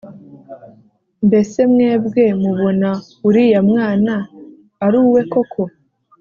[1.27, 2.89] mbese mwebwe mubona
[3.27, 4.13] uriya mwana
[4.85, 5.61] ari uwe koko